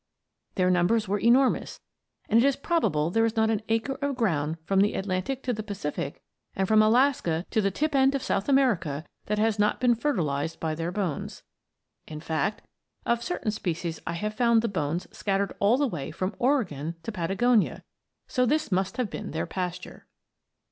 Their 0.55 0.71
numbers 0.71 1.07
were 1.07 1.19
enormous, 1.19 1.79
and 2.27 2.39
it 2.39 2.43
is 2.43 2.55
probable 2.55 3.11
there 3.11 3.23
is 3.23 3.35
not 3.35 3.51
an 3.51 3.61
acre 3.69 3.99
of 4.01 4.15
ground 4.15 4.57
from 4.65 4.79
the 4.81 4.95
Atlantic 4.95 5.43
to 5.43 5.53
the 5.53 5.61
Pacific, 5.61 6.23
and 6.55 6.67
from 6.67 6.81
Alaska 6.81 7.45
to 7.51 7.61
the 7.61 7.69
tip 7.69 7.93
end 7.93 8.15
of 8.15 8.23
South 8.23 8.49
America 8.49 9.05
that 9.27 9.37
has 9.37 9.59
not 9.59 9.79
been 9.79 9.93
fertilized 9.93 10.59
by 10.59 10.73
their 10.73 10.91
bones. 10.91 11.43
In 12.07 12.19
fact, 12.19 12.63
of 13.05 13.21
certain 13.21 13.51
species 13.51 13.99
I 14.07 14.13
have 14.13 14.33
found 14.33 14.63
the 14.63 14.67
bones 14.67 15.05
scattered 15.15 15.53
all 15.59 15.77
the 15.77 15.85
way 15.85 16.09
from 16.09 16.33
Oregon 16.39 16.95
to 17.03 17.11
Patagonia; 17.11 17.83
so 18.27 18.47
this 18.47 18.71
must 18.71 18.97
have 18.97 19.11
been 19.11 19.29
their 19.29 19.45
pasture. 19.45 20.07